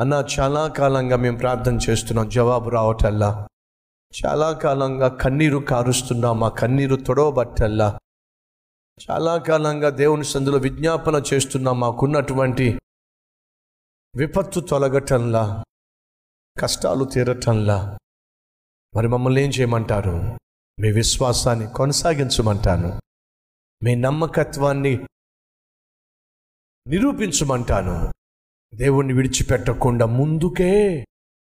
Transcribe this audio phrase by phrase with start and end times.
[0.00, 2.28] అన్న చాలా కాలంగా మేము ప్రార్థన చేస్తున్నాం.
[2.28, 3.48] జవాబు రావటల్లా.
[4.24, 6.40] చాలా కాలంగా కన్నీరు కారుస్తున్నాం.
[6.40, 7.98] మా కన్నీరు తొడవబట్టల్లా.
[9.10, 11.80] చాలా కాలంగా దేవుని సందులో విజ్ఞాపన చేస్తున్నాం.
[11.80, 12.80] మాకున్నటువంటి
[14.16, 15.64] విపత్తు తొలగటంలా.
[16.60, 17.98] కష్టాలు తీరటంలా.
[18.96, 20.38] మరి మమ్మల్ని ఏం చేయమంటారు?
[20.80, 23.00] మీ విశ్వాసాన్ని కొనసాగించమంటాను.
[23.84, 24.96] మీ నమ్మకత్వాన్ని
[26.86, 28.17] నిరూపించమంటాను.
[28.74, 31.04] దేవుణ్ణి విడిచిపెట్టకుండా ముందుకే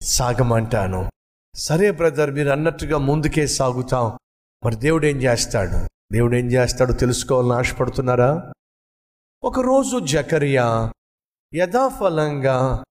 [0.01, 1.09] సాగమంటాను.
[1.55, 4.17] సరే బ్రదర్ మీరు అన్నట్టుగా ముందుకే సాగుతాం.
[4.65, 5.87] మరి దేవుడు ఏం చేస్తాడు?
[6.13, 8.53] దేవుడు ఏం చేస్తాడో తెలుసుకోవాలని ఆశపడుతున్నారా?
[9.43, 10.91] ఒకరోజు జకరియా
[11.55, 12.83] యథాఫలంగా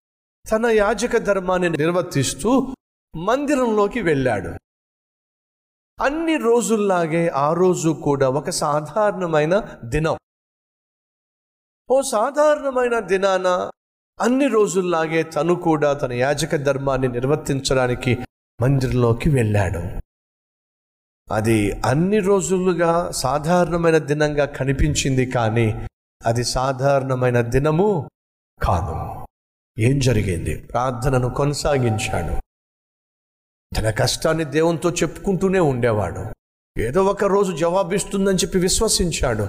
[0.53, 2.75] తన యాజక ధర్మాన్ని నిర్వర్తిస్తూ
[3.17, 4.49] మందిరంలోకి వెళ్ళాడు.
[6.03, 10.19] అన్ని రోజుల్లాగే ఆ రోజు కూడా ఒక సాధారణమైన దినం.
[11.91, 13.71] ఓ సాధారణమైన దినాన
[14.21, 18.19] అన్ని రోజుల్లాగే తను కూడా తన యాజక ధర్మాన్ని నిర్వర్తించడానికి
[18.61, 20.01] మందిరంలోకి వెళ్ళాడు.
[21.35, 25.89] అది అన్ని రోజులుగా సాధారణమైన దినంగా కనిపించింది కానీ
[26.27, 28.11] అది సాధారణమైన దినము
[28.63, 29.27] కాదు.
[29.81, 30.57] ఏం జరిగింది?
[30.57, 32.41] ప్రార్థనను కొనసాగించాడు.
[33.77, 36.25] తన కష్టాన్ని దేవునితో చెప్పుకుంటూనే ఉండేవాడు.
[36.81, 39.49] ఏదో ఒక రోజు జవాబిస్తుందని చెప్పి విశ్వసించాడు.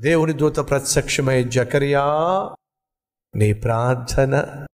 [0.00, 2.04] దేవుని దూత ప్రత్యక్షమై జకరియా
[3.38, 4.66] నీ ప్రార్థన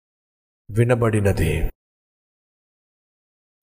[0.72, 1.64] వినబడినది.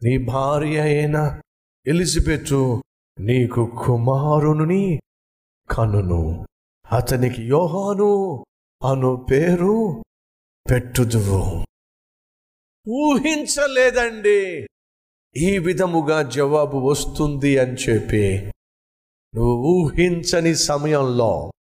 [0.02, 1.42] నీ భార్య అయిన
[1.86, 2.82] ఎలిజబెతు
[3.20, 5.00] నీకు కుమారుని
[5.70, 6.46] కనును.
[6.92, 8.44] అతనికి యోహాను
[8.90, 10.02] అను పేరు
[10.70, 11.64] పెట్టుదువు.
[12.88, 14.66] ఊహించలేదండి.
[15.36, 18.38] ఈ విధముగా జవాబు వస్తుంది అని చెప్పి
[19.34, 21.52] నువ్వు ఊహించని సమయంలో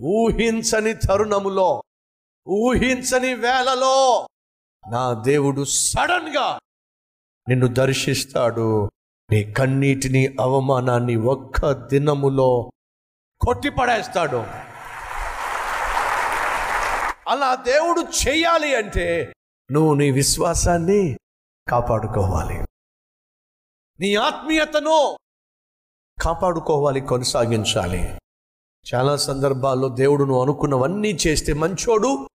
[0.00, 1.82] ఊహించని తరుణములో
[2.48, 4.26] ఊహించని వేళలో
[4.90, 6.58] నా దేవుడు సడన్గా
[7.48, 8.90] నిన్ను దర్శిస్తాడు.
[9.30, 12.70] నీ కన్నీటిని అవమానాన్ని ఒక్క దినములో
[13.40, 14.36] కొట్టిపడేస్తాడు.
[17.28, 19.34] అలా దేవుడు చెయ్యాలి అంటే
[19.72, 21.16] నువ్వు నీ విశ్వాసాన్ని
[21.68, 22.58] కాపాడుకోవాలి.
[24.00, 25.16] నీ ఆత్మీయతను
[26.22, 28.18] కాపాడుకోవాలి కొనసాగించాలి.
[28.94, 32.28] చాలా సందర్భాల్లో దేవుడు నువ్వు అనుకున్నవన్నీ చేస్తే మంచోడు.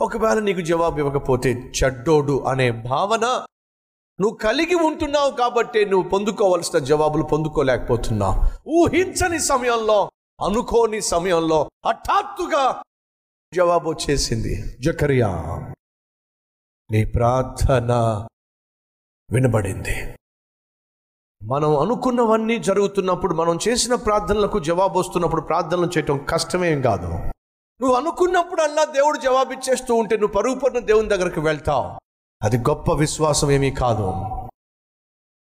[0.00, 3.24] ఒకవేళ నీకు జవాబు ఇవ్వకపోతే చెడ్డోడు అనే భావన
[4.20, 8.70] నువ్వు కలిగి ఉంటున్నావు కాబట్టి నువ్వు పొందుకోవలసిన జవాబులు పొందుకోలేకపోతున్నావు.
[8.70, 10.10] ఊహించని సమయంలో
[10.46, 12.82] అనుకోని సమయంలో హఠాత్తుగా
[13.54, 15.30] జవాబు వచ్చేసింది జకరియా
[16.90, 17.92] నీ ప్రార్థన
[19.30, 20.17] వినబడింది.
[21.42, 27.06] మనం అనుకున్నవన్నీ జరుగుతున్నప్పుడు మనం చేసిన ప్రార్థనలకు జవాబు వస్తున్నప్పుడు ప్రార్థనలు చేయటం కష్టమేం కాదు.
[27.80, 32.00] నువ్వు అనుకున్నప్పుడల్లా దేవుడు జవాబు ఇచ్చేస్తూ ఉంటే నువ్వు పరుగుపడిన దేవుని దగ్గరకు వెళ్తావు.
[32.42, 34.10] అది గొప్ప విశ్వాసం ఏమీ కాదు.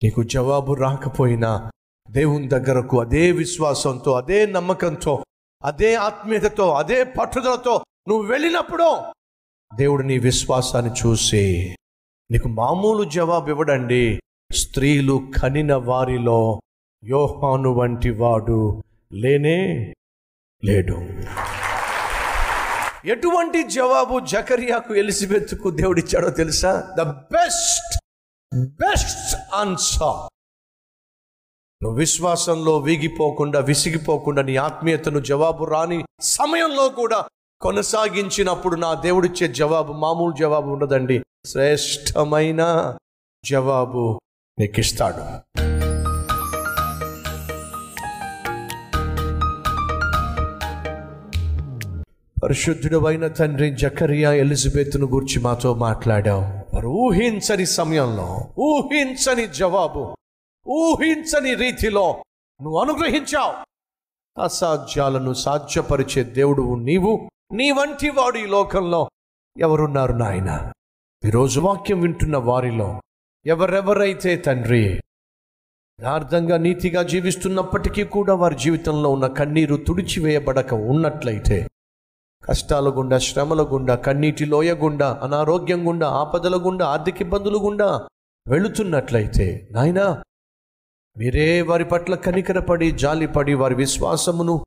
[0.03, 1.71] నీకు జవాబు రాకపోయినా
[2.11, 5.25] దేవుని దగ్గరకు అదే విశ్వాసంతో అదే నమ్మకంతో
[5.65, 8.99] అదే ఆత్మీయతతో అదే పట్టుదలతో నువ్వు వెళ్ళినప్పుడు
[9.75, 11.77] దేవుడు నీ విశ్వాసాన్ని చూసి
[12.31, 14.21] నీకు మామూలు జవాబు ఇవ్వడండి.
[14.55, 16.61] స్త్రీలు కనిన వారిలో
[17.05, 18.83] యోహాను వంటి వాడు
[19.13, 19.95] లేనే
[20.65, 20.97] లేడు.
[23.09, 26.91] ఎటువంటి జవాబు జకరియాకు ఎలిజబెత్కు దేవుడిచ్చాడో తెలుసా?
[26.99, 27.99] ద బెస్ట్
[28.67, 30.29] బెస్ట్ ఆన్సర్
[31.83, 37.25] నువ్వు విశ్వాసంలో వీగిపోకుండా విసిగిపోకుండా నీ ఆత్మీయతను జవాబు రాని సమయంలో కూడా
[37.61, 41.23] కొనసాగించినప్పుడు నా దేవుడిచ్చే జవాబు మామూలు జవాబు ఉండదండి.
[41.47, 42.95] శ్రేష్టమైన
[43.45, 44.21] జవాబు
[44.59, 45.23] నీకు ఇస్తాడు.
[52.43, 56.43] పరిశుద్ధుడు అయిన తండ్రి జకరియా ఎలిజబెత్ను గురించి మాతో మాట్లాడావు.
[56.75, 60.17] వారు ఊహించని సమయంలో ఊహించని జవాబు
[60.69, 62.25] ఊహించని రీతిలో
[62.63, 63.55] నువ్వు అనుగ్రహించావు.
[64.41, 69.09] అసాధ్యాలను సాధ్యపరిచే దేవుడు నీవు నీ వంటి వాడు ఈ లోకంలో
[69.61, 70.73] ఎవరున్నారు నాయన?
[71.25, 73.01] ఈరోజు వాక్యం వింటున్న వారిలో
[73.47, 75.01] ఎవరెవరైతే తండ్రి?
[75.99, 81.67] యథార్థంగా నీతిగా జీవిస్తున్నప్పటికీ కూడా వారి జీవితంలో ఉన్న కన్నీరు తుడిచివేయబడక ఉన్నట్లయితే
[82.49, 88.09] కష్టాల గుండా శ్రమల గుండా కన్నీటి లోయ గుండా అనారోగ్యం గుండా ఆపదల గుండా ఆర్థిక ఇబ్బందులు గుండా
[88.49, 90.23] వెళుతున్నట్లయితే నాయనా
[91.17, 94.65] మీరే వారి పట్ల కనికరపడి జాలిపడి వారి విశ్వాసమును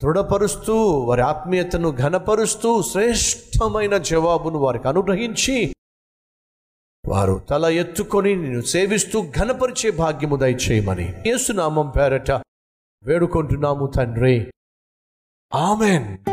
[0.00, 5.74] దృఢపరుస్తూ వారి ఆత్మీయతను ఘనపరుస్తూ శ్రేష్టమైన జవాబును వారికి అనుగ్రహించి
[7.06, 12.30] వారు తల ఎత్తుకొని నిన్ను సేవిస్తూ ఘనపరిచే భాగ్యము దయచేయమని యేసునామం పేరట
[13.02, 14.52] వేడుకుంటున్నాము తండ్రి.
[15.54, 16.24] ఆమెన్.